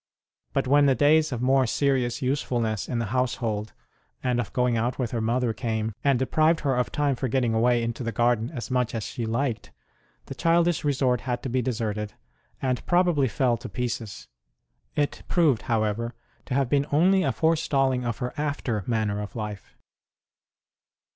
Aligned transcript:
But 0.53 0.65
when 0.65 0.87
the 0.87 0.95
days 0.95 1.31
of 1.31 1.43
more 1.43 1.67
serious 1.67 2.23
usefulness 2.23 2.89
in 2.89 2.97
the 2.97 3.05
household, 3.13 3.73
and 4.23 4.39
of 4.39 4.51
going 4.51 4.75
out 4.75 4.97
with 4.97 5.11
her 5.11 5.21
mother, 5.21 5.53
came 5.53 5.93
and 6.03 6.17
deprived 6.17 6.61
her 6.61 6.75
of 6.75 6.91
time 6.91 7.13
for 7.15 7.27
getting 7.27 7.53
away 7.53 7.73
IO2 7.73 7.75
ST. 7.75 7.75
ROSE 7.75 7.75
OF 7.75 7.75
LIMA 7.75 7.85
into 7.85 8.03
the 8.05 8.11
garden 8.11 8.49
as 8.49 8.71
much 8.71 8.95
as 8.95 9.03
she 9.03 9.27
liked, 9.27 9.71
the 10.25 10.33
childish 10.33 10.83
resort 10.83 11.21
had 11.21 11.43
to 11.43 11.49
be 11.49 11.61
deserted, 11.61 12.13
and 12.63 12.83
probably 12.87 13.27
fell 13.27 13.57
to 13.57 13.69
pieces. 13.69 14.27
It 14.95 15.21
proved, 15.27 15.61
however, 15.69 16.15
to 16.47 16.55
have 16.55 16.67
been 16.67 16.87
only 16.91 17.21
a 17.21 17.31
forestalling 17.31 18.03
of 18.03 18.17
her 18.17 18.33
after 18.37 18.83
manner 18.87 19.21
of 19.21 19.35
life. 19.35 19.77